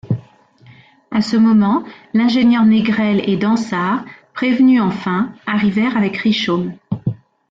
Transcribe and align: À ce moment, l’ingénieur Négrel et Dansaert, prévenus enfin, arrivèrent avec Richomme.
À 1.11 1.21
ce 1.21 1.35
moment, 1.37 1.83
l’ingénieur 2.15 2.65
Négrel 2.65 3.21
et 3.29 3.37
Dansaert, 3.37 4.03
prévenus 4.33 4.81
enfin, 4.81 5.31
arrivèrent 5.45 5.95
avec 5.95 6.17
Richomme. 6.17 6.73